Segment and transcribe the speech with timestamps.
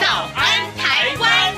[0.00, 1.54] 早安台湾》。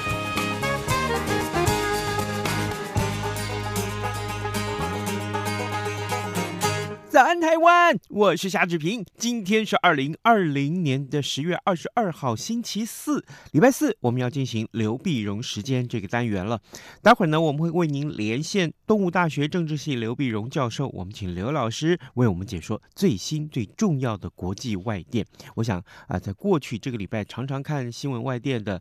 [7.09, 7.96] 早安，台湾！
[8.17, 9.05] 我是夏志平。
[9.19, 16.59] 今天是二零二零年的十月二十二号，星期四，礼拜四，我们要进行刘必荣时间这个单元了。
[17.03, 25.23] 待会儿呢，我们会为您连线东吴大学政治系刘必荣教授，我们请刘老师为我们解说最新最重要的国际外电。
[25.57, 28.81] 我想啊，在过去这个礼拜常常看新闻外电的，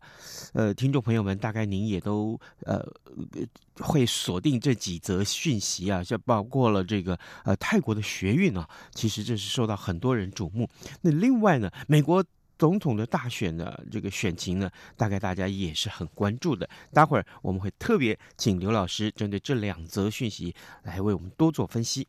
[0.53, 2.81] 呃，听众朋友们，大概您也都呃。
[3.79, 10.69] 会锁定这几则讯息啊，就包括了这个呃泰国的学运啊，其实这是受到很多人瞩目。
[11.01, 12.23] 那另外呢，美国
[12.57, 16.69] 总统的大选呢，这个选情呢，大概大家也是很关注的。
[16.93, 22.07] 待会儿我们会特别请刘老师针对这两则讯息来为我们多做分析。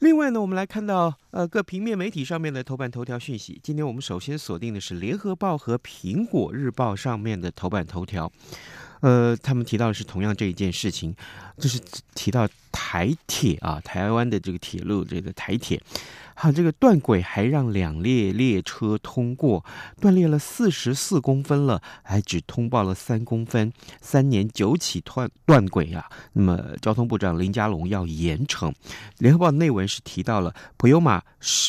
[0.00, 3.60] 另外呢，我们来看到呃各平面媒体上面的头版头条讯息。
[3.62, 8.30] 今天我们首先锁定的是《联合报》和《苹果日报》上面的头版头条。
[9.00, 11.14] 呃，他们提到的是同样这一件事情，
[11.58, 11.80] 就是
[12.14, 15.80] 提到台铁啊，台湾的这个铁路，这个台铁。
[16.42, 19.62] 好，这个断轨还让两列列车通过，
[20.00, 26.08] 断裂了四十四公分了，还只通报了三公分，三年九起断断轨啊。
[26.32, 28.72] 那么交通部长林佳龙要严惩。
[29.18, 31.22] 联合报内文是提到了普悠玛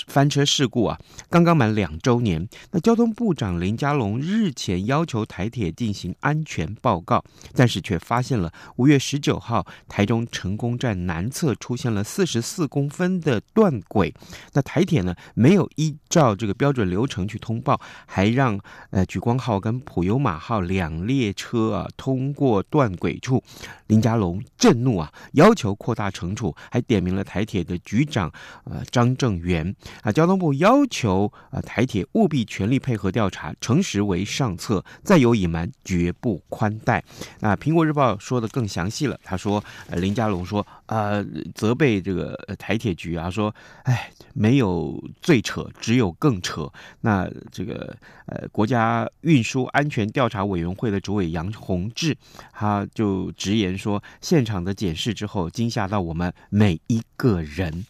[0.07, 0.97] 翻车事故啊，
[1.29, 2.47] 刚刚满两周年。
[2.71, 7.21] 那交通部长林佳龙日前要求台铁进行安全报告，
[7.53, 14.13] 但是却发现了五月十九号台中成功站南侧出现了四十四公分的断轨。
[14.53, 23.43] 那台铁呢，没有依照这个标准流程去通报，还让呃莒光号跟普悠玛号两列车啊通过断轨处。
[23.87, 28.31] 林佳龙震怒啊，要求扩大惩处，还点名了台铁的局长
[28.63, 30.11] 呃张正元啊。
[30.11, 37.03] 交通部要求啊台铁务必全力配合调查，诚实为上策，再有隐瞒绝不宽待。
[37.41, 43.53] 那苹果日报说的更详细了，他说呃林佳龙说呃责备这个台铁局啊，说
[43.83, 44.61] 哎没。
[44.61, 46.71] 有最扯，只有更扯。
[46.99, 47.97] 那这个
[48.27, 52.15] 呃，国家运输安全调查委员会的主委杨洪志，
[52.53, 57.83] 他就直言说，现场的检视之后，惊吓到我们每一个人。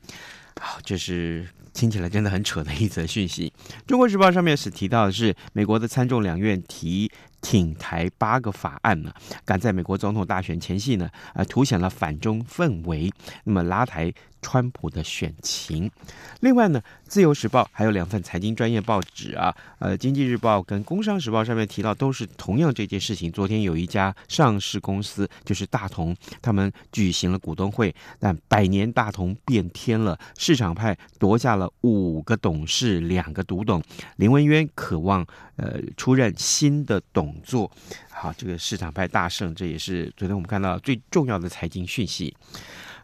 [0.61, 3.51] 好，这是听起来真的很扯的一则讯息。
[3.85, 9.11] 中国时报上面是提到的是，美国的参众两院提挺台八个法案呢，
[9.43, 13.11] 赶在美国总统大选前夕呢，呃，凸显了反中氛围，
[13.43, 14.13] 那么拉抬。
[14.43, 15.91] 川普的选情，
[16.39, 23.31] 另外呢，《自由时报》还有两份财经专业报纸啊，呃，《经济日报》跟《工商时报》上面提到都是同样这件事情。
[23.31, 33.79] 昨天有一家上市公司，就是大同，他们举行了股东会，但百年大同变天了，市场派夺下了五个董事，两个独董，
[34.15, 35.23] 林文渊渴望
[35.61, 37.71] 呃出任新的董座，
[38.09, 42.35] 好，这个市场派大胜，这也是昨天我们看到最重要的财经讯息。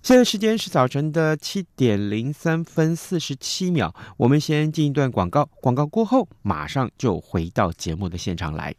[0.01, 8.73] 现在时间是早晨的七点零三分四十七秒，我们先进一段广告，广告过后马上就回到节目的现场来。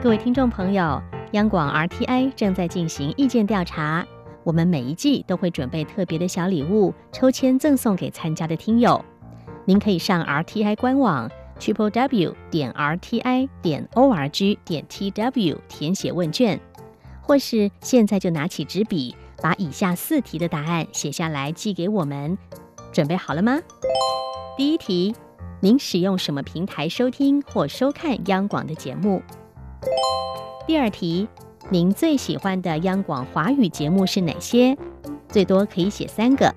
[0.00, 4.06] 各位听众朋友，央广 RTI 正在进行意见调查，
[4.44, 9.04] 我们每一季都会准备特别的小礼物，抽签赠送给参加的听友。
[9.68, 11.30] 您可以上 RTI 官网
[11.60, 16.58] triple w 点 RTI 点 org 点 tw 填写问卷。
[17.20, 22.38] 或是现在就拿起纸笔，把以下四题的答案写下来寄给我们。
[22.92, 23.60] 准备好了吗？
[24.56, 25.14] 第一题，
[25.60, 29.20] 您使用什么平台收听或收看央广的节目？
[30.66, 31.28] 第二题，
[31.68, 34.74] 您最喜欢的央广华语节目是哪些？
[35.28, 36.54] 最多可以写三个。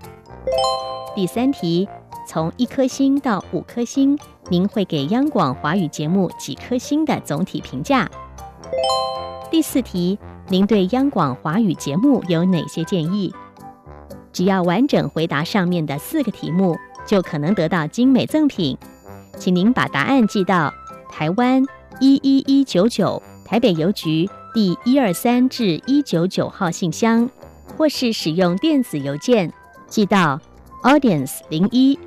[1.13, 1.89] 第三题，
[2.27, 4.17] 从一颗星到五颗星，
[4.49, 8.09] 您会给央广华语节目几颗星的总体评价？
[9.49, 10.17] 第四题。
[10.47, 13.33] 您对央广华语节目有哪些建议？
[14.33, 18.77] 只要完整回答上面的四个题目，就可能得到精美赠品。
[19.37, 20.73] 请您把答案寄到
[21.09, 21.63] 台湾
[22.01, 27.29] 一一一九九台北邮局第一二三至一九九号信箱，
[27.77, 29.53] 或是使用电子邮件
[29.87, 30.37] 寄到
[30.83, 31.97] audience 零一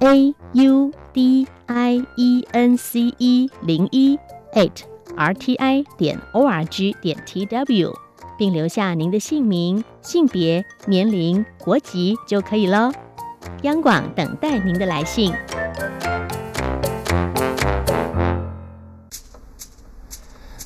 [0.00, 4.18] a u d i e n c e 零一
[4.54, 4.70] at
[5.14, 7.92] r t i 点 o r g 点 t w，
[8.38, 12.90] 并留下您的姓名、性别、年龄、国籍就可以了。
[13.62, 15.34] 央广等待您的来信。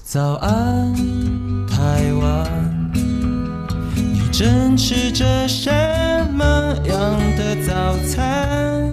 [0.04, 0.94] 早安，
[1.66, 2.92] 台湾，
[3.96, 5.72] 你正吃着什
[6.32, 6.44] 么
[6.86, 8.92] 样的早餐？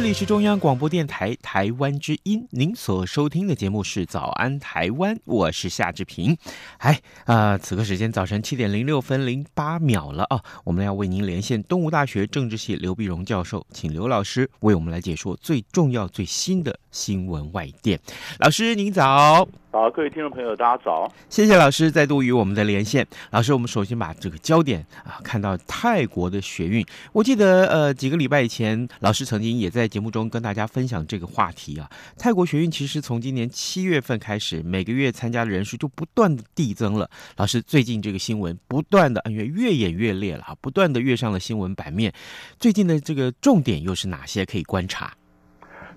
[0.00, 6.34] 这里是中央广播电台台湾之音，您所收听的节目是《早安台湾》，我是夏志平。
[6.78, 18.00] 哎，啊、此刻时间早晨七点零六分零八秒了啊，我们要为您连线东吴大学政治系刘碧荣教授，请刘老师为我们来解说最重要、最新的新闻外电。
[18.38, 19.46] 老师您早。
[19.72, 21.08] 好，各位听众朋友，大家早！
[21.28, 23.06] 谢谢老师再度与我们的连线。
[23.30, 26.84] 老师，我们首先把这个焦点啊看到泰国的学运。
[27.12, 31.88] 我记得呃几个礼拜以前，老师曾经也在节目中跟大家分享这个话题啊。
[32.18, 37.08] 泰国学运其实从今年七月份开始，每个月参加的人数就不断的递增了。
[37.36, 42.12] 老师，最近这个新闻不断的，越越演越烈了，不断的跃上了新闻版面。
[42.58, 45.14] 最近的这个重点又是哪些可以观察？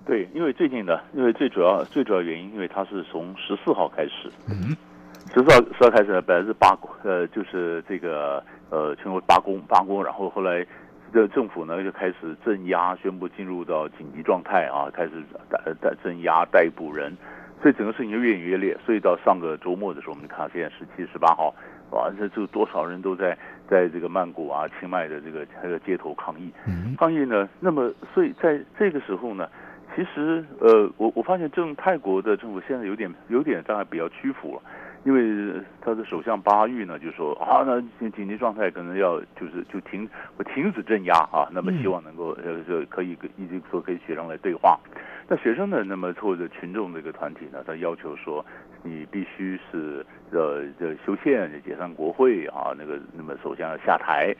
[0.06, 4.76] 对，因为最近呢，因为最主要最主要原因，因为它是从十四号开始，嗯，
[5.32, 10.62] 十四号十号开始呢，本来是罢工，呃，就是这个呃，全国罢工罢工，然后后来
[11.10, 15.12] 这政府呢就开始镇压，宣布进入到紧急状态啊，开始
[15.48, 17.16] 逮逮镇压逮捕人，
[17.62, 21.54] 所以整个事情就越演越烈，所以到上个周末的时候，我们看现在十七、十八号，
[21.92, 23.34] 哇，这就多少人都在
[23.70, 29.48] 在这个曼谷啊、清迈的这个这个街头抗议，嗯，抗议呢，那么所以在这个时候呢。
[29.94, 34.62] 其实，呃，我我发现政泰国的政府现在有点有点大概比较屈服了，
[35.04, 37.80] 因为他的首相巴育呢就说啊，那
[38.10, 40.08] 紧急状态可能要就是就停
[40.52, 44.80] 停止镇压啊，那么希望能够呃就可以跟一直说跟学生来对话。
[45.28, 48.44] 那学生呢，那么或者群众这个团体呢，他要求说
[48.82, 54.34] 你必须是呃这修宪解散国会啊，那个那么首相要下台。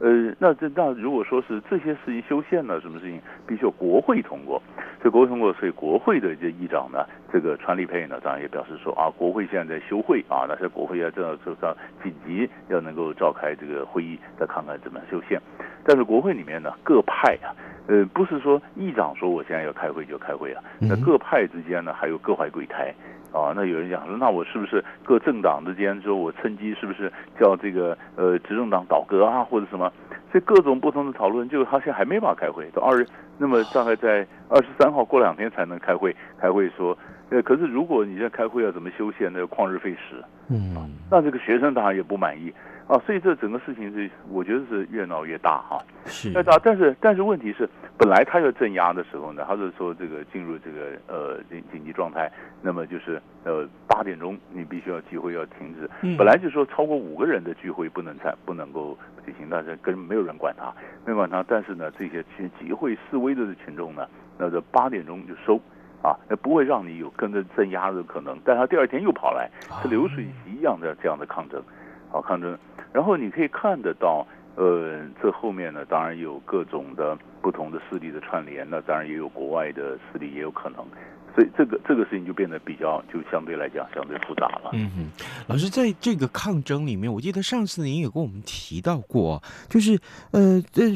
[0.00, 4.60] 呃，那这那如果说是这些事情修宪呢，什么事情必须要国会通过，
[5.02, 15.38] 所以国会通过，所以国会的这议长呢，这个川立佩呢，当然也表示说啊，国会现在在休会啊，那是国会要这样这样紧急要能够召开这个会议，再看看怎么修宪。
[15.84, 17.52] 但是国会里面呢，各派啊，
[17.86, 22.94] 呃，不是说议长说我现在要开会就开会啊，那各派之间呢，还有各怀鬼胎。
[23.32, 29.92] 啊，那有人讲说，那我是不是各政党之间说，我趁机是不是叫这个呃执政党倒戈啊，或者什么？
[30.30, 33.04] 所以各种不同的讨论，就他现在还没法开会，到二，
[33.36, 36.14] 那么大概在二十三号过两天才能开会。
[36.38, 36.96] 开会说，
[37.30, 40.74] 呃，可是如果你在开会要怎么修宪，那个旷日费时，嗯，
[41.10, 42.52] 那这个学生当然也不满意。
[42.90, 45.78] 啊，所以这整个事情是，我觉得是越闹越大哈。
[46.06, 52.28] 是，越大，但是但是问题是，本来他要镇压的时候呢，他是说这个进入这个呃紧紧急状态，
[52.60, 55.88] 那么就是呃八点钟你必须要集会要停止。
[56.02, 56.16] 嗯。
[56.16, 60.74] 本来就说超过五个人的聚会不能参不能够举行，但是跟没有人管他，
[61.06, 61.44] 没管他。
[61.46, 64.04] 但是呢，这些去集会示威的群众呢，
[64.36, 65.54] 那这八点钟就收，
[66.02, 68.36] 啊，那不会让你有跟着镇压的可能。
[68.44, 69.48] 但他第二天又跑来，
[69.80, 71.62] 是流水席一样的这样的抗争，
[72.10, 72.58] 好抗争。
[72.92, 74.26] 然后你可以看得到，
[74.56, 80.84] 呃，这后面呢，当然有各种的不同的势力的串联，那当然也有国外的势力也有可能。
[81.32, 84.70] 所以这个这个事情就变得比较，就相对来讲相对复杂了。
[84.72, 89.96] 嗯哼，老师在这个抗争里面，我记得上次您也跟我们提到过，就是
[90.32, 90.92] 呃，这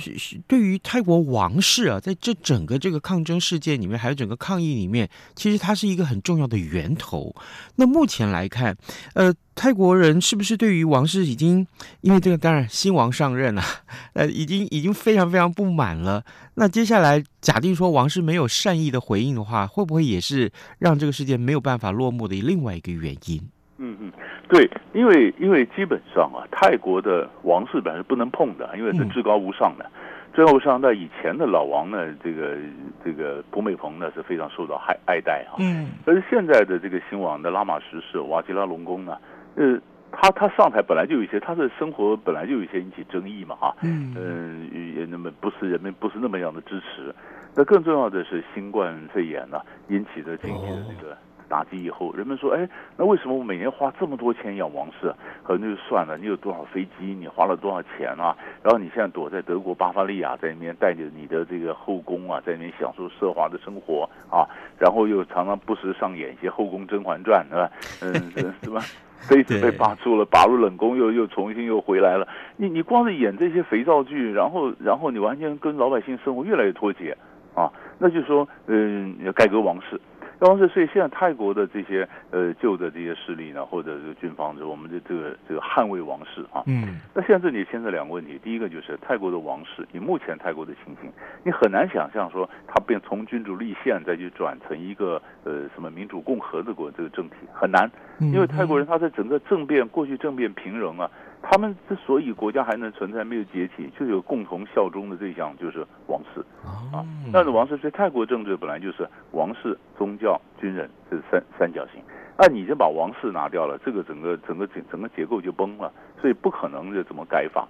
[0.49, 7.33] 对于泰国王室啊，在这整个这个抗争事件里面，还有整个抗议里面，其实它是一个很重要的源头。
[7.77, 8.77] 那目前来看，
[9.15, 11.67] 呃，泰国人是不是对于王室已经
[12.01, 13.67] 因为这个，当然新王上任了，啊，
[14.15, 16.23] 呃，已经已经非常非常不满了。
[16.55, 23.41] 那接下来假定说王室没有善意的回应的话，会不会也是让这个事件没有办法落幕的另外一个原因？
[23.79, 24.13] 嗯嗯，
[24.49, 29.91] 对，因为因为基本上啊，泰国的王室本来是不能碰的，因为是至高无上的，嗯、
[30.35, 30.81] 至高无上。
[30.81, 32.57] 那以前的老王呢，这个
[33.05, 35.59] 这个普美蓬呢是非常受到爱爱戴啊。
[35.59, 35.91] 嗯。
[36.05, 39.17] 但是现在的这个新王的拉玛十世瓦吉拉隆功呢，
[39.57, 39.81] 呃。
[40.17, 47.13] 他他上台本来就有一些，他的生活本来就有一些引起争议嘛，哈，嗯，嗯，也那么不是人们不是那么样的支持。
[47.53, 51.17] 那更重要的是新冠肺炎呢、啊、引起的经济的这个
[51.49, 55.13] 打击以后，人们说，哎，那为什么我每年花这么多钱养王室？
[55.43, 58.37] 可能就算了，你有多少飞机，你花了多少钱啊？
[58.63, 64.47] 然后你现在躲在德国巴伐利亚，在里面带着你的这个后宫啊，在里面享受奢华的生活啊，
[64.79, 67.71] 然后又常常不时上演一些《后宫甄嬛传》，是吧？
[68.01, 68.81] 嗯，是吧？
[69.29, 72.27] 妃子被拔出了，拔入冷宫，又又重新又回来了。
[72.57, 77.17] 你你光是演这些肥皂剧，然后然后你完全跟老百姓生活越来越脱节
[77.55, 77.71] 啊！
[77.99, 80.01] 那就是说，嗯，要改革王室。
[80.45, 91.11] 当时，所以现在泰国的这些呃旧的这些势力呢，或者是军方，我们的这个这个捍卫王室啊，嗯，那现在这里牵扯两个问题，第一个就是泰国的王室，以目前泰国的情形，
[91.43, 101.11] 你很难想象说他变从君主立宪再去转成一个呃什么民主共和的国这个政体很难，因为泰国人他在整个政变过去政变平仍啊。
[101.47, 107.05] 他们之所以国家还能存在，没有解体，就有共同效忠的对象，就是王室啊。
[107.33, 112.03] 但是王室在泰国政治本来就是王室、宗教、军人这三三角形。
[112.37, 117.69] 那你就把王室拿掉了，这个整个整个整整个结构就崩了，所以不可能就怎么改法，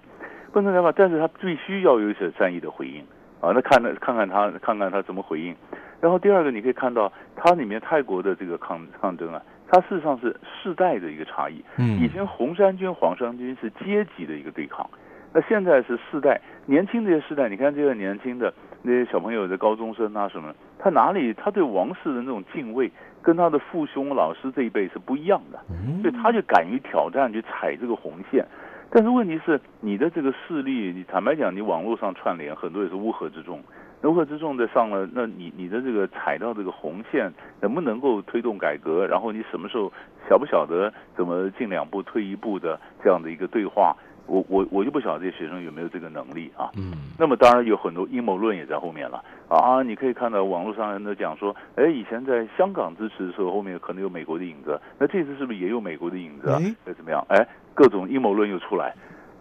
[0.51, 0.91] 不能改法。
[0.95, 3.01] 但是他必须要有一些善意的回应
[3.41, 3.51] 啊。
[3.53, 5.53] 那看看看他看看他怎么回应。
[6.01, 9.41] 然后第二个，你可以看到它里面泰国的这个抗抗争啊。
[9.67, 11.63] 它事实上是世代的一个差异。
[11.77, 14.89] 嗯，以前红衫军、黄衫军是阶级的一个对抗，
[15.33, 22.91] 那现在是世代，年轻这些世代，你看这个年轻的那些小朋友的高中生啊什么，他哪里他对王室的那种敬畏，
[23.21, 25.59] 跟他的父兄老师这一辈是不一样的，
[26.01, 28.45] 所以他就敢于挑战，去踩这个红线。
[28.91, 33.61] 但是问题是，你的这个势力，你坦白讲，你网络上串联很多也是乌合之众。
[34.07, 37.31] 乌合之重的上了，那你你的这个踩到这个红线，
[37.61, 39.05] 能不能够推动改革？
[39.05, 39.91] 然后你什么时候
[40.29, 43.95] 晓不晓得怎么进两步退一步的这样的一个对话？
[44.27, 46.71] 我我我就不晓得这些学生有没有这个能力啊。
[46.75, 46.93] 嗯。
[47.19, 49.83] 那么当然有很多阴谋论也在后面了啊！
[49.83, 56.49] 你可以看到网络上人都讲说，哎，以前在香港支持的时候，后面可能有美国的影子，那这次是不是也有美国的影子？
[56.49, 57.23] 哎，怎么样？
[57.29, 58.95] 哎，各种阴谋论又出来。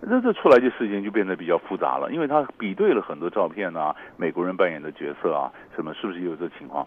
[0.07, 6.87] 那这出来的事情就变得比较复杂了，因为他比对了很多照片啊，美国人扮演的角色啊，什么是不是有这情况？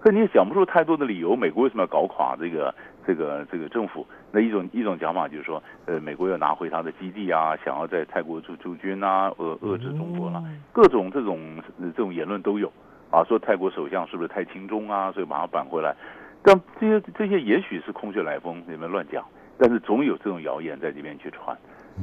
[0.00, 2.72] 可你也讲不出太多的理由，美国为什么要搞垮这个
[3.06, 4.06] 这个这个政府？
[4.30, 11.40] 那一种一种讲法就是说，呃，美国要拿回他的基地啊，想要在泰国驻驻军啊，呃，遏制中国了，各种这种
[11.80, 12.72] 这种言论都有
[13.10, 15.96] 啊，说泰国首相是不是太轻中啊，所以把他扳回来。
[16.42, 19.24] 但这些这些也许是空穴来风，你们乱讲，
[19.58, 21.56] 但是总有这种谣言在这边去传。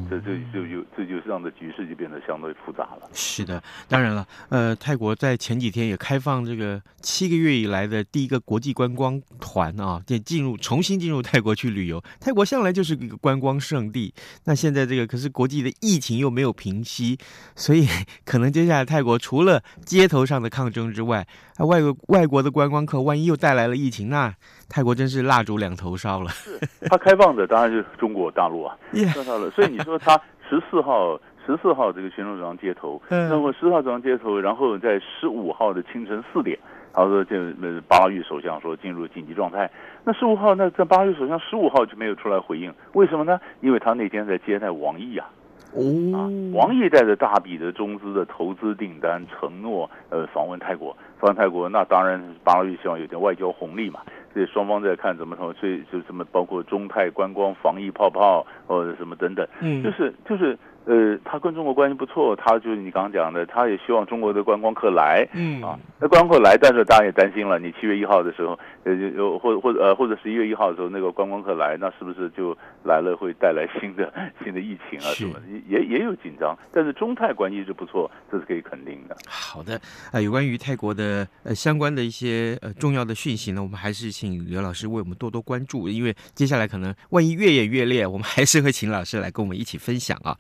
[0.10, 3.10] 这这就就这就让的局势就变得相对复杂了。
[3.14, 12.04] 是的，当然了，呃，泰国在前几天也开放这个七个月以来的第一个国际观光团啊，也进入重新进入泰国去旅游。
[12.20, 17.18] 泰国向来就是一个观光胜地，那现在这个可是国际的疫情又没有平息，
[17.56, 17.88] 所以
[18.26, 24.34] 可能接下来泰国除了街头上的抗争之外，啊，外国外国的观光客万一又带来了疫情，那
[24.68, 26.30] 泰国真是蜡烛两头烧了。
[26.32, 28.76] 是，它开放的当然就是中国大陆啊，
[29.14, 29.86] 看到了，所以你。
[29.86, 30.20] 说他
[30.50, 36.58] 十四号，十四号这个群众走上街头，那么十四号走上街头，然后在十五号的清晨四点，
[36.92, 37.54] 他说这
[37.88, 39.70] 巴拉育首相说进入紧急状态。
[40.04, 43.40] 那十五号，那这巴拉育首相十五号就没有出来回应，为什么呢？
[43.62, 45.30] 因为他那天在接待王毅啊，
[45.76, 54.00] 啊，王毅带着大笔的中资的投资订单，承诺呃访问泰国，访问泰国，那当然巴拉玉希望有点外交红利嘛。
[54.36, 60.60] 所以双方在看怎么什么，所以就什么包括中泰观光防疫泡泡或者什么等等，嗯，就是就是。
[60.86, 74.14] 呃，他跟中国关系不错，他就是你刚刚讲的，他也希望中国的观光客来，嗯啊，那观光客来，但是大家也担心了，你七月一号的时候，呃，有或或者呃或者十一月一号的时候，那个观光客来，那是不是就来了会带来新的
[74.44, 75.40] 新的疫情啊什么？
[75.68, 79.18] 也也有紧张，但是中泰关系是不错，这是可以肯定的。
[79.28, 90.38] 好的，呃，有关于泰国的呃相关的一些呃重要的讯息呢，我们还是请刘老师为我们多多关注，因为接下来可能万一越演越烈，我们还是会请老师来跟我们一起分享啊。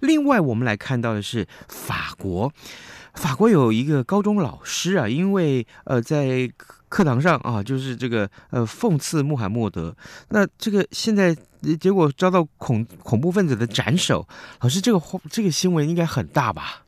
[0.00, 2.52] 另外，我们来看到的是法国，
[3.14, 6.50] 法国有一个高中老师啊，因为呃在
[6.88, 9.94] 课堂上啊，就是这个呃讽刺穆罕默德，
[10.30, 11.34] 那这个现在
[11.78, 14.26] 结果遭到恐恐怖分子的斩首，
[14.60, 16.84] 老师这个这个新闻应该很大吧？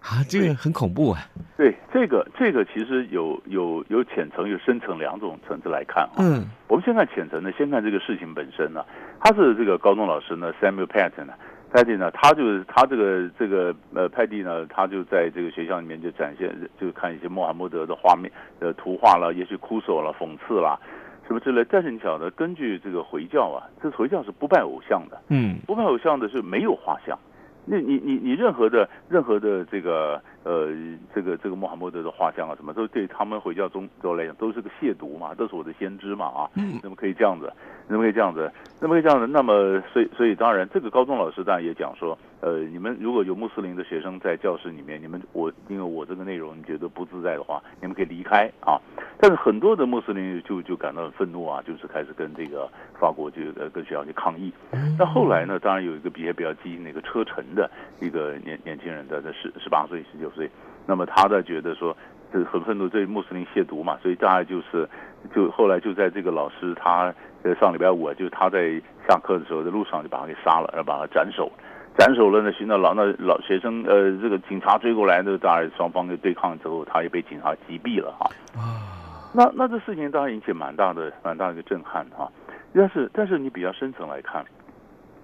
[0.00, 1.28] 啊，这个很恐怖啊！
[1.56, 6.14] 对，这个这个其实有有有浅层有深层两种层次来看啊。
[6.18, 8.82] 嗯，我们先看浅层的，先看这个事情本身呢，
[9.20, 11.34] 他是这个高中老师呢，Samuel Patton 呢。
[11.70, 20.80] 派蒂呢，他就是他这个这个呃，派蒂呢，他就在这个学校里面就展现，就看一些穆罕默德的画面呃图画了，也许哭诉了、讽刺了，
[21.26, 21.62] 什么之类。
[21.70, 27.18] 但是你晓得，根据这个回教啊，这回教是不拜偶像的，嗯，不拜偶像的是没有画像，
[27.68, 30.68] 那你你你任何的任何的这个呃
[31.14, 37.52] 这个这个穆罕默德的画像啊，什么都对他们回教宗教来讲都是个亵渎嘛，都是我的先知嘛啊，嗯，怎么可以这样子？
[37.86, 38.50] 怎么可以这样子？
[38.76, 39.26] 怎么可以这样子？
[39.26, 48.78] 那么所以所以当然，这个高中老师当然也讲说，呃，你们如果有穆斯林的学生在教室里面，你们我因为我这个内容你觉得不自在的话，你们可以离开啊。
[49.20, 54.52] 但是很多的穆斯林就就感到很愤怒啊，就是开始跟这个法国就呃跟学校去抗议。
[54.96, 57.68] 那后来呢，当然有一个比较比较激进的一个车臣的
[58.00, 60.48] 一个年年轻人的，在十十八岁十九岁，
[60.86, 61.96] 那么他在觉得说，
[62.32, 64.88] 这很愤怒，对穆斯林亵渎嘛，所以大概就是
[65.34, 71.50] 就后来就在这个老师他呃上礼拜五啊，就是他在下课的时候在路上就把他给杀了，然后把他斩首，
[71.98, 78.30] 斩首了呢，寻到老那老学生呃这个警察追过来那，当然双方就对抗之后，他也被警察击毙了哈。
[78.56, 78.78] 啊。
[79.34, 82.30] 那那这事情当然引起蛮大的蛮大的一个震撼哈，
[82.72, 84.44] 但是但是你比较深层来看，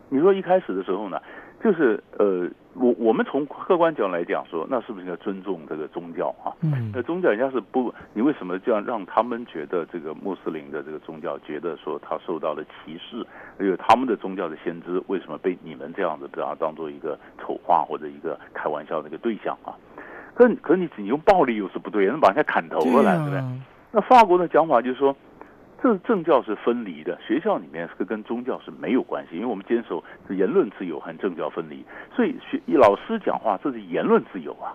[0.08, 1.22] 你说一开始的时候呢，
[1.64, 6.52] 就是呃我我们从客观角度来讲说，那是不是应该尊重这个宗教啊？
[6.60, 13.24] 嗯，那宗教人家是不，你为什么这样让他们觉得这个穆斯林的这个宗教觉得说他受到了歧视，
[13.58, 19.72] 因为他们的宗教的先知为什么被你们这样子把它当做一个丑化或者一个开玩笑的一个对象啊？
[20.34, 23.40] 可可你你用暴力又是不对，能把人家砍头了来，对不对？
[23.90, 25.16] 那法国的讲法就是说，
[25.84, 31.84] 这政教是分离的，学校里面是跟宗教是没有关系，因为我们坚守是言论自由和政教分离，
[32.16, 34.72] 所以学老师讲话这是言论自由啊，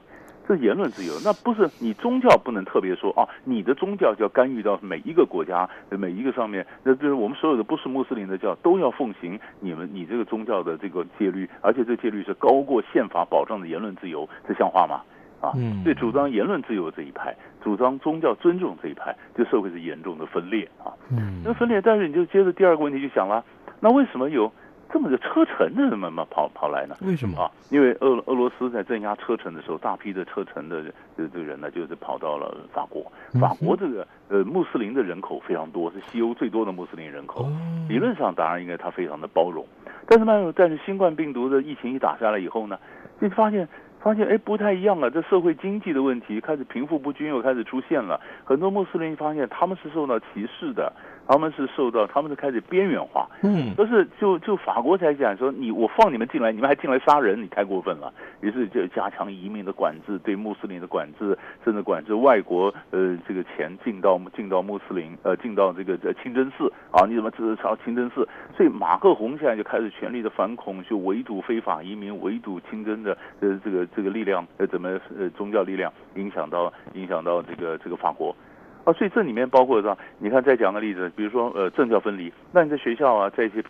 [0.47, 15.01] 这是言论自由，那不是你宗教不能特别说啊，你的宗教就要干预到每一个国家每一个上面，那就是我们所有的不是穆斯林的教都要奉行你们你这个宗教的这个戒律，而且这戒律是高过宪法保障的言论自由，这像话吗？
[15.41, 15.53] 啊，
[15.85, 20.91] 对，主张言论自由这一派，主张宗教尊重这一派，就社会是严重的分裂啊。
[21.11, 23.43] 嗯，那分裂，但是你就接着第二个问题就想了，
[23.79, 24.51] 那为什么有
[24.91, 26.95] 这么个车臣的人们嘛跑跑来呢？
[27.01, 27.51] 为什么啊？
[27.69, 30.83] 因为俄俄罗斯在镇压车臣的时候，大批的车臣的
[31.17, 33.05] 这这个人呢，就是跑到了法国。
[33.39, 37.47] 法国这个呃穆斯林的人口非常多，是西欧最多的穆斯林人口。
[37.87, 39.65] 理论上当然应该他非常的包容，
[40.07, 42.79] 但是呢，但是新冠病毒的疫情一打下来以后呢，
[43.21, 43.67] 就发现。
[44.01, 50.91] 发现哎，不太一样了，这社会经济的问题开始贫富不均又开始出现了，很多穆斯林发现他们是受到歧视的。
[51.29, 58.11] 他们是受到，他们是开始边缘化，嗯，可是就就法国才讲说，你我放你们进来，你们还进来杀人，你太过分了。
[58.41, 68.27] 于是就加强移民的管制，对穆斯林的管制，甚至管制外国呃这个钱进到进到穆斯林呃进到这个这清真寺啊，你怎么支持朝清真寺？
[68.57, 78.35] 所以马克宏现在就开始全力的反恐，去围堵非法移民，围堵清真的呃这个这个力量呃怎么呃宗教力量影响到影响到这个这个法国。
[78.83, 83.63] 啊，所以这里面包括说，你看再讲个例子，比如说呃政教分离，那你在学校啊，在一些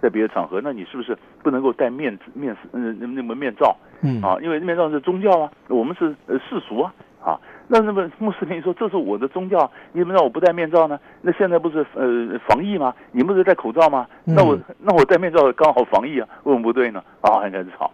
[0.00, 3.76] 在别的场合，那你是不是不能够戴面面嗯那么面罩？
[4.02, 11.00] 嗯啊，因为面罩是宗教啊，我们是呃世俗啊啊，那那么穆斯林说这是我的宗教，你怎么让我不戴面罩呢？
[11.22, 12.94] 那现在不是呃防疫吗？
[13.12, 14.06] 你不是戴口罩吗？
[14.24, 17.02] 那我那我戴面罩刚好防疫啊，为什么不对呢？
[17.22, 17.90] 啊，开始吵。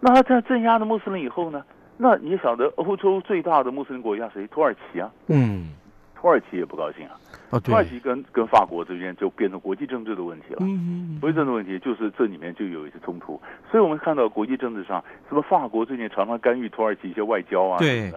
[0.00, 1.64] 那他在镇压了穆斯林以后呢？
[1.96, 4.46] 那你晓得欧洲最大的穆斯林国家谁？
[4.48, 5.70] 土耳其啊，嗯。
[6.20, 7.14] 土耳其也不高兴啊！
[7.50, 10.58] 哦、土耳其跟跟法国之间就变成国际政治的问题了。
[10.60, 18.12] 嗯嗯，国际政治问题就是这里面就有一些冲突，所以我们看到国际政治上，什么法国最近常常干预土耳其一些外交啊，对，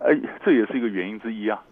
[0.00, 1.62] 哎，这也是一个原因之一啊。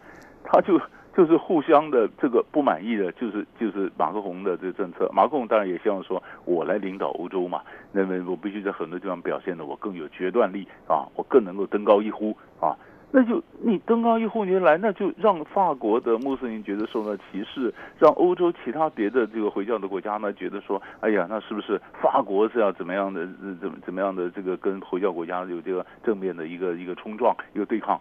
[0.44, 0.80] 他就
[1.16, 5.10] 就是互相的这个不满意的，就是就是马克宏的这个政策。
[5.12, 12.76] 马克宏当然也希望说，我来领导欧洲嘛，那么我必须在很多地方表现的我更有决断力啊，我更能够登高一呼啊。
[13.12, 23.27] 那就你登高一呼，你来，那就让法国的穆斯林觉得受到歧视，让欧洲其他别的这个回教的国家呢觉得说，哎呀，那是不是法国是要怎么样的，
[23.61, 28.01] 怎么怎么样的这个跟回教国家有这个正面的一个一个冲撞，一个对抗？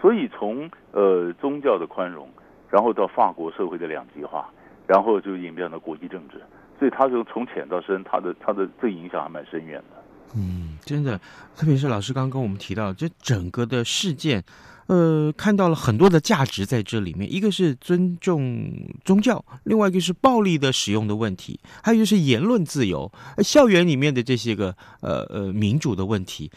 [0.00, 2.26] 所以从呃宗教的宽容，
[2.70, 4.48] 然后到法国社会的两极化，
[4.86, 6.40] 然后就演变到国际政治，
[6.78, 9.99] 所以他就从浅到深，他的他的这影响还蛮深远的。
[10.34, 11.20] 嗯，真的，
[11.56, 14.44] 特别是老师刚刚跟我们提到，这整个的事件，
[14.90, 17.32] 呃，看到了很多的价值在这里面。
[17.32, 18.68] 一个是尊重
[19.04, 26.50] 宗教，另外一个是暴力的使用的问题，还有就是言论自由，校园里面的这些个呃呃民主的问题。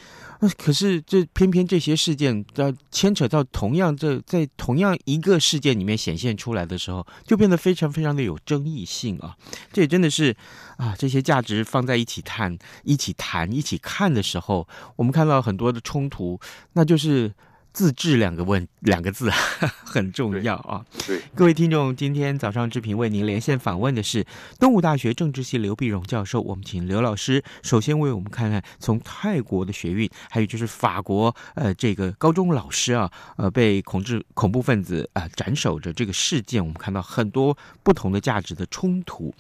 [0.58, 9.38] 可是这偏偏这些事件要牵扯到同样这在同样一个事件里面显现出来的时候，就变得非常非常的有争议性啊！
[9.72, 10.36] 这也真的是
[10.78, 16.40] 啊，这些价值放在一起谈、一起谈、一起看的时候，我们看到很多的冲突，
[16.74, 17.32] 那就是
[17.74, 19.32] 自治两个问两个字
[19.84, 20.86] 很重要啊！
[21.08, 24.24] 对，各位听众，今天早上志平为您连线访问的是
[24.60, 26.40] 东吴大学政治系刘碧荣教授。
[26.40, 39.34] 我们请刘老师首先为我们看看从泰国的学运，还有就是法国呃这个高中老师啊呃被恐治恐怖分子啊、呃、斩首的这个事件，我们看到很多不同的价值的冲突。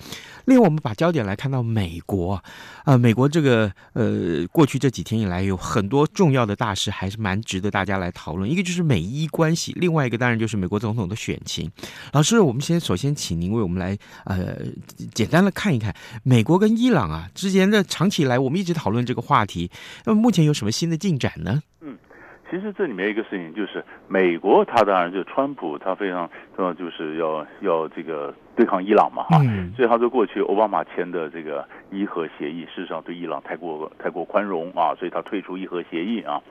[0.45, 2.43] 另外，我们把焦点来看到美国啊、
[2.85, 8.22] 呃，美国这个呃过去这几天以来有很多重要的大事，还是蛮值得大家来谈。
[8.23, 11.69] 讨论一个就是美伊关系，另外一个当然就是美国总统的选情。
[12.13, 14.55] 老师，我们先首先请您为我们来呃
[15.13, 19.69] 简单的看一看美国跟伊朗啊之间的长期以来我们一直讨论这个话题，
[20.05, 21.61] 那么目前有什么新的进展呢？
[21.81, 21.97] 嗯，
[22.49, 36.41] 其实这里面一个事情就是美国，他当然就川普，他非常重要就是要要这个对抗伊朗嘛哈，嗯、所以他说过去奥巴马签的这个伊核协议，事实上对伊朗太过太过宽容啊，所以他退出伊核协议啊。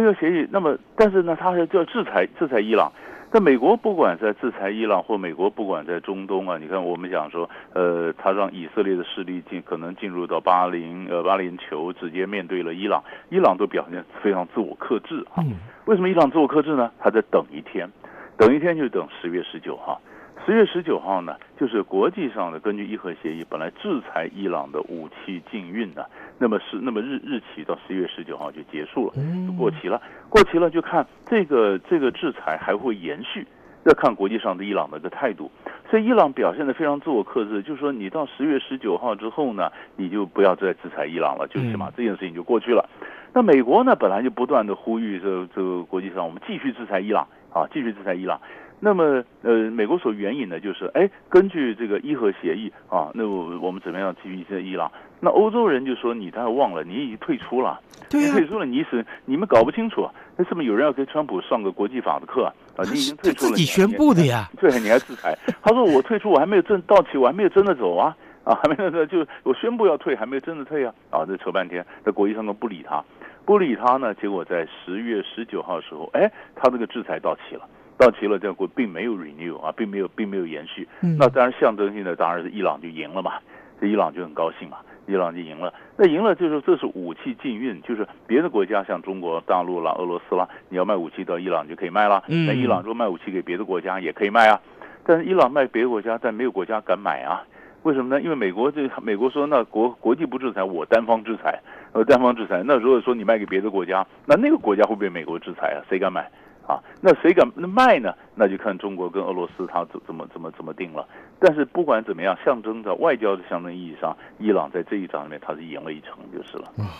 [0.00, 2.90] 这个协议，那么但是呢，他还就要制裁制裁伊朗。
[3.30, 15.42] 但美国，不管在制裁伊朗，或美国不管在中东啊，你看我们讲说，呃，他让以色列的势力进可能进入到巴林呃巴林球，直接面对了伊朗，伊朗都表现非常自我克制啊。
[15.86, 16.90] 为什么伊朗自我克制呢？
[16.98, 17.88] 他在等一天，
[18.36, 20.00] 等一天就等十月十九号。
[20.44, 26.04] 十月十九号呢，就是国际上的根据伊核协议，本来制裁伊朗的武器禁运呢，
[26.42, 29.12] 那么是那么日日期到十一月十九号就结束了，
[29.46, 30.02] 就过期了。
[30.28, 33.46] 过期了就看这个这个制裁还会延续，
[33.84, 35.48] 要看国际上的伊朗的一个态度。
[35.88, 42.90] 所以伊朗表现的非常自我克制，就是说你到十月十九号之后呢，你就不要再制裁伊朗了，就起码这件事情就过去了。
[43.32, 48.40] 那美国呢，本来就不断的呼吁这这个国际上我们继续制裁伊朗啊，继续制裁伊朗。
[48.84, 54.90] 那么，呃，美国所援引的就是，哎，根据这个伊核协议啊，那我我们怎么样继续制裁伊朗？
[55.20, 62.52] 那欧洲人就说，你当然忘了，你已经退出了，对啊、你退出了，你是你们搞不清楚，那是不是有人要给川普上个国际法的课啊？
[62.76, 65.32] 啊，你已经退出了，自己宣布的呀，对，你还制裁？
[65.62, 73.00] 他说我退出，我还没有真到期，我还没有真的走啊，啊， 还没有就我宣布要退，还没有真的退啊，啊，这扯半天，在国际上都不理他，
[73.44, 77.62] 不理他呢，结果在十月十九号的时候，哎，他这个制裁到期了。
[77.98, 80.88] 到期了，这个并没有 renew 啊，并没有，并没有延续。
[81.18, 83.34] 那当然象征性的，当然是伊朗就赢了嘛，
[83.80, 85.72] 这伊朗就很高兴嘛，伊朗就赢了。
[85.96, 92.22] 那赢了就是这是武器禁运，就是别的国家像中国大陆啦、俄罗斯啦，你要卖武器到伊朗就可以卖了。
[92.26, 94.60] 那伊朗如果卖武器给别的国家也可以卖啊，
[95.04, 97.44] 但是伊朗卖别的国家，但没有国家敢买啊。
[97.82, 98.22] 为什么呢？
[98.22, 101.60] 因为美国这美国说，那国国际不制裁，我单方制裁，
[101.92, 102.62] 呃，单方制裁。
[102.64, 105.82] 那如果说你卖给别的国家，那那个国家会被美国制裁啊？
[105.88, 106.30] 谁敢买？
[106.72, 108.12] 啊，那谁敢卖呢？
[108.42, 111.06] 那就看中国跟俄罗斯他怎怎么怎么怎么定了。
[111.38, 116.72] 但是不管怎么样，象征着外交的象征意义上，伊朗在这一仗里面他是赢了一成就是了。
[116.76, 116.90] 哦，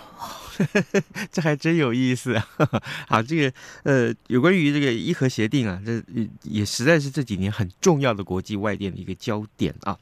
[1.32, 2.46] 这还真有意思啊！
[3.08, 3.52] 好，这个
[3.82, 6.00] 呃，有关于这个伊核协定啊，这
[6.44, 9.98] 也实在是这几年很重要的国际外电的一个焦点啊。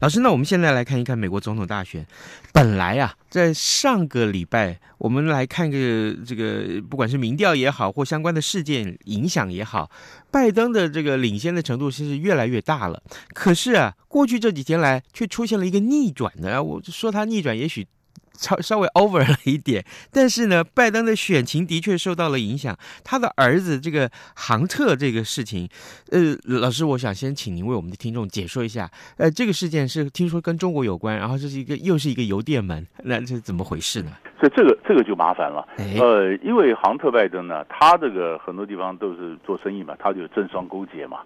[0.00, 2.04] 老师，那我们现在来看一看美国总统大选。
[2.52, 9.88] 本来啊，在上个礼拜，我们来看个这个，不管是民调也好，或相关的事件影响也好，
[10.30, 13.02] 拜登的这个领先的程度其实越来越大了。
[13.34, 17.86] 可是啊，过去这几天来却出现了一个逆转的，我说他逆转，也许。
[18.40, 22.74] 稍稍微 over 了一点，但是呢，拜登的选情的确受到了影响。
[23.04, 25.68] 他的儿子这个杭特这个事情，
[26.10, 28.90] 呃，老师，我想先请您为我们的听众解说一下。
[29.18, 34.10] 呃，这个事件是听说跟中国有关，然后这是一个又是一个邮电门，那这是怎么回事呢？
[34.40, 35.68] 所以这个这个就麻烦了。
[36.00, 41.18] 呃，因为杭特拜登呢，他这个很多地方都是做生意嘛，他就政商勾结嘛。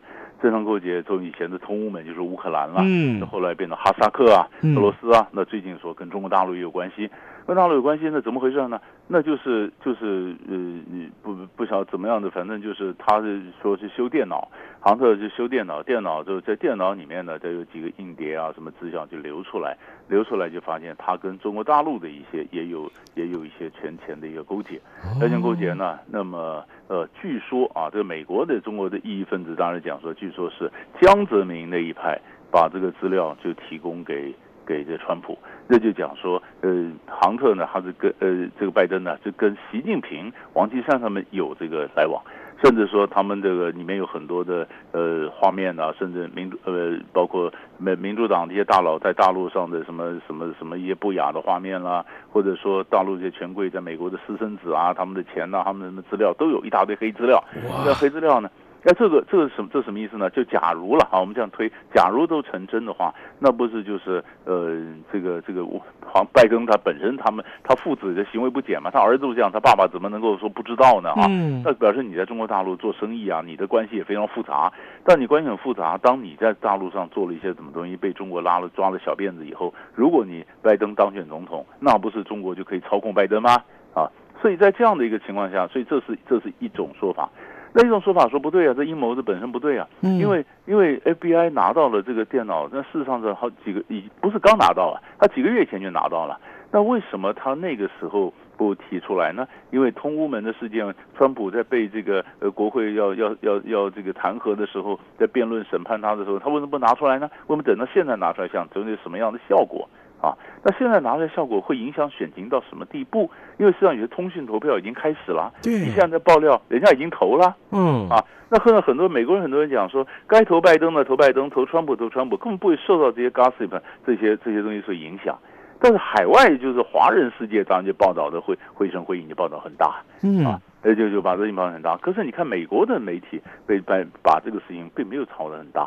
[0.43, 7.04] 政商勾结，从以前的通乌门就是乌克兰了，嗯，后来变成哈萨克啊，俄罗斯啊，那最近说跟中国大陆也有关系，
[7.47, 8.81] 跟大陆有关系，那怎么回事呢？
[9.07, 14.49] 那就是就是呃，你不不晓得怎么样的，反正就是他是说是修电脑，
[14.81, 19.77] 杭特就修电脑，电脑就在电脑里面呢，再有几个硬碟啊，什么资料就流出来，
[20.09, 24.81] 流出来就发现他跟中国大陆的一些也有也有一些权钱的一个勾结，
[25.19, 32.19] 权钱勾结呢，那么呃，据说啊，这个美国的中国的异议分子当然讲说，据说是江泽民那一派
[32.51, 34.35] 把这个资料就提供给。
[34.67, 42.23] 给这川普，那就讲说，呃，杭特呢，他是跟呃这个拜登呢，就跟习近平、王岐山他们有这个来往，
[42.63, 57.43] 甚至说他们这个里面有很多的呃画面啊，甚至民呃包括民民主党这些大佬在大陆上的什么什么什么一些不雅的画面啦、或者说大陆这些权贵在美国的私生子啊，他们的钱呐、他们的资料都有一大堆黑资料，
[57.85, 58.51] 这哇黑资料呢？
[58.87, 60.29] 那这个这个什么这什么意思呢？
[60.29, 64.77] 就假如了啊，我们这样推，假如都成真的话，那不是就是呃
[65.11, 65.65] 这个这个
[66.05, 68.91] 黄拜登他本身他们他父子的行为不检嘛？
[68.91, 71.09] 他儿子都这样，他爸爸怎么能够说不知道呢？
[71.13, 74.71] 啊，嗯，那表示你在中国大陆做生意啊，你的关系也非常复杂。
[75.03, 83.57] 但你关系很复杂，当你在大陆上做了一些什么东西，被中国拉了抓了小辫子以后，如果你拜登当选总统，那不是中国就可以操控拜登吗？
[83.95, 84.11] 啊，
[84.43, 87.31] 所以在这样的一个情况下，所以这是这是一种说法。
[87.77, 96.39] 那一种说法说不对啊，这阴谋这本身不对啊，嗯，因为因为 FBI 拿到了这个电脑，那事实上是好几个，已不是刚拿到啊，他几个月前就拿到了。
[96.71, 99.47] 那为什么他那个时候不提出来呢？
[99.71, 107.29] 因为通乌门的事件，川普在被这个呃国会要要要要这个弹劾的时候，在辩论审判他的时候，他为什么不拿出来呢？
[107.49, 109.89] 为什么等到现在拿出来，想整成什么样的效果？
[110.25, 113.31] 啊，那现在拿出来效果会影响选情到什么地步？
[113.59, 125.39] 因为实际上有些通讯投票已经开始了，对，你现在在爆料，人家已经投了，嗯啊，那后来很多美国人很多人讲说，该投拜登的投拜登，投川普投川普，根本不会受到这些 gossip 这些这些东西所影响。
[125.81, 131.97] 但是海外就是华人世界，当然就报道的会会声会影，就报道很大，嗯啊，那就就把这情报很大。
[131.99, 135.83] 可是你看美国的媒体被把把这个事情并没有炒得很大，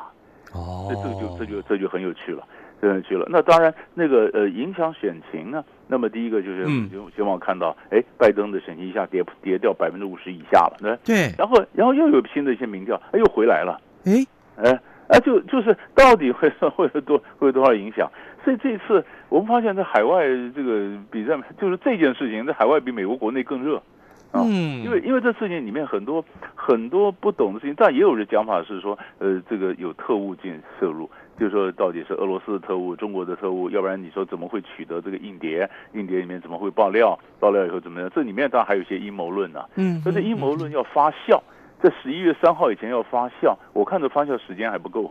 [0.53, 2.43] 哦，这这就这就这就很有趣了。
[2.81, 5.63] 真去了，那当然，那个呃，影响选情呢？
[5.87, 10.97] 那么第一个就是，就希望看到，哎，拜登的选情一下跌跌掉百分之五十以下了，对。
[11.03, 11.35] 对。
[11.37, 13.79] 然后，然后又有新的一些民调，哎，又回来了。
[14.05, 14.25] 哎，
[14.57, 18.09] 哎，哎，就就是到底会会有多会有多少影响？
[18.43, 23.81] 所以这一次我们发现，在海外这个比在，就是这件事情在海外比美国国内更热。
[24.31, 31.09] 啊、嗯，因为因为这事情里面很多很多不懂的事情，但也有人讲法是说，呃，这个有特务进涉入，
[31.39, 35.67] 就是说到底是俄罗斯的特务、中国的特务，要不然你说怎么会取得这个硬碟？
[35.93, 37.17] 硬碟里面怎么会爆料？
[37.39, 38.11] 爆料以后怎么样？
[38.13, 39.69] 这里面当然还有一些阴谋论呢、啊。
[39.75, 41.41] 嗯，但是阴谋论要发酵，
[41.81, 45.09] 在十一月三号以前要发酵，我看着发酵时间还不够。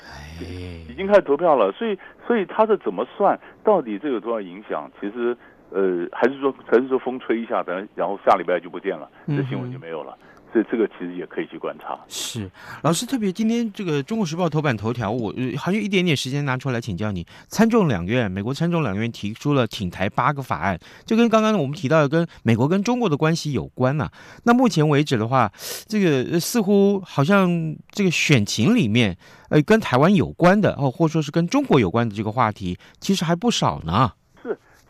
[0.00, 0.44] 哎，
[0.88, 3.38] 已经开始投票了，所以所以他是怎么算？
[3.62, 4.90] 到底这有多少影响？
[5.00, 5.36] 其实。
[5.70, 10.16] 呃，还是说，还是说风吹一下，等然后下礼拜就不见了，这新闻就没有了。
[10.50, 11.98] 所以这个其实也可以去观察。
[12.08, 12.50] 是，
[12.82, 17.22] 老师特别今天这个《中国时报》头版头条，我还有一点点时间拿出来请教你。
[17.48, 24.12] 参众两院，美国参众两院提出了挺台八个法案，就跟刚刚我们提到的跟美国跟中国的关系有关呐、啊。
[24.44, 25.52] 那目前为止的话，
[25.86, 29.14] 这个似乎好像这个选情里面，
[29.50, 34.10] 呃，跟台湾有关的哦，或者说是跟中国有关的这个话题，其实还不少呢。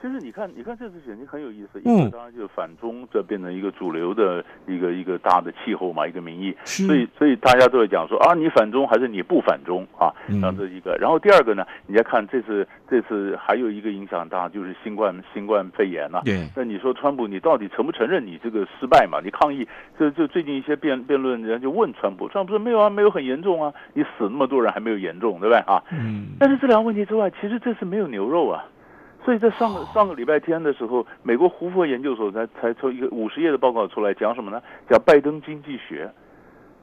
[0.01, 6.57] 其实你看，你看这次选情很有意思，因为当然就是反中，这变成一个主流的一个一个大的气候嘛，一个民意。
[6.65, 10.15] 所以所以大家都会讲说啊，你反中还是你不反中啊？
[10.41, 16.23] 然后这一个，然后第二个呢，你再看这次这次还有一个影响大，就是新冠新冠肺炎呐、啊。
[16.25, 16.49] 对。
[16.55, 19.21] 那你说川普，你到底承不承认你这个失败嘛？
[19.21, 19.67] 你抗议，
[19.99, 25.83] 就就最近一些辩辩论，人就问川普，川普说没有啊，没有很严重啊，你死那么多人还没有严重，对不对啊？
[25.91, 26.37] 嗯。
[26.39, 28.65] 但是这两个问题之外，其实这次没有牛肉啊。
[29.29, 34.59] 所以在上个上个礼拜天的时候，美国胡佛研究所才才出一个五十页的报告出来，讲什么呢？
[34.89, 36.11] 讲拜登经济学。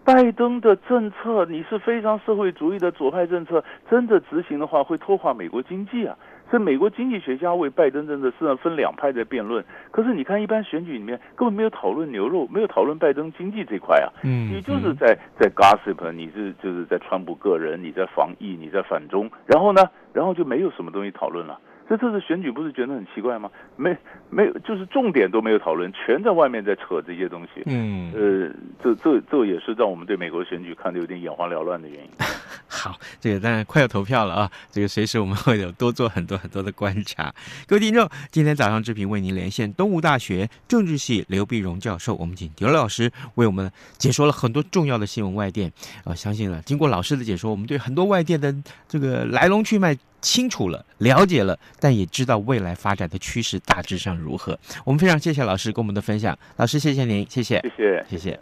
[0.03, 6.15] 拜登的政策，你是非常社会主义的左派政策，真的执行的话，会拖垮美国经济啊。
[6.51, 9.65] 所以美国经济学家为拜登政策是分两派在辩论。
[9.89, 14.13] 可是你看，一般选举里面根本没有讨论牛肉，没有讨论拜登经济这块啊。
[14.23, 19.81] 嗯，你就是在在 gossip，你是就是在川普个人，你在防疫，你在反中，然后呢，
[20.13, 21.59] 然后就没有什么东西讨论了。
[21.87, 23.49] 这这次选举不是觉得很奇怪吗？
[23.75, 23.95] 没
[24.29, 27.61] 没有，就是重点都没有讨论，全在外面在扯这些东西。
[27.65, 28.49] 嗯，呃，
[28.83, 32.09] 这这这也是让我们对美国选举看得有点眼花缭乱的原因。
[32.85, 37.33] 好，这个当然快要投票了啊，这个随时我们会有多做很多很多的观察。
[37.65, 45.71] 各位听众，今天早上志平为您连线东吴大学政治系刘碧荣教授，我们请刘老师为我们解说了很多重要的新闻外电
[46.03, 48.55] 啊，相信了经过老师的解说，我们对很多外电的
[48.87, 54.55] 这个来龙去脉清楚了，了解了，但也知道未来发展的趋势大致上如何。
[54.83, 58.39] 我们非常谢谢老师跟我们的分享，老师谢谢您，谢谢，谢谢，谢谢。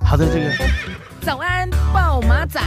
[0.00, 0.50] 好的，这个
[1.20, 2.60] 早安暴马仔。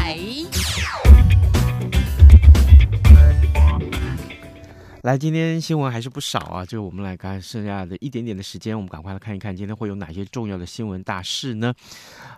[5.03, 11.73] 来，今天新闻还是不少啊，就我们来看剩下的一点点的时间，我们赶快来看一看今天会有哪些重要的新闻大事呢？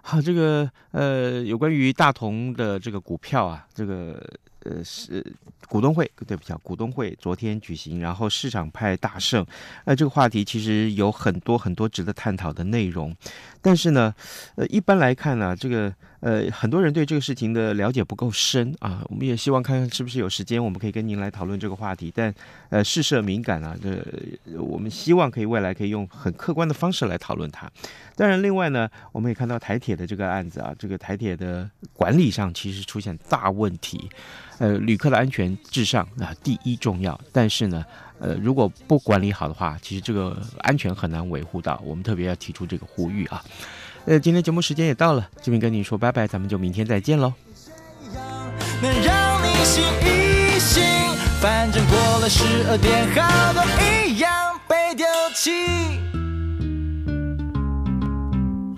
[0.02, 4.24] 好，这个呃，有关于大同的这个股票啊，这个。
[4.70, 5.26] 呃是
[5.68, 9.46] 股东会，对不起，股东会昨天举行，然后市场派大胜，
[9.86, 13.16] 那这个话题其实有很多很多值得探讨的内容，
[13.62, 14.14] 但是呢，
[14.56, 15.94] 呃，一般来看呢，这个。
[16.22, 22.12] 呃，很多人对这个事情的了解不够深啊，我们也希望看看是不是有时间，我们可以跟您来讨论这个话题。
[22.14, 22.34] 但
[22.70, 24.06] 呃，事涉敏感啊，这
[24.58, 27.72] 我们希望可以未来可以用很客观的方式来讨论它。
[28.16, 34.10] 当然，另外呢，我们也看到台铁的这个案子啊，这个台铁的管理上其实出现大问题。
[34.58, 37.18] 呃，旅客的安全至上啊，第一重要。
[37.32, 37.86] 但是呢，
[38.20, 41.82] 呃，如果不管理好的话，其实这个安全很难维护到。
[41.86, 43.42] 我们特别要提出这个呼吁啊。
[44.10, 47.32] 呃，今天节目时间也到了，这边跟你说拜拜，咱们就明天再见喽。
[48.82, 50.84] 能让你醒一醒，
[51.40, 56.09] 反正过了十二点，好多一样被丢弃。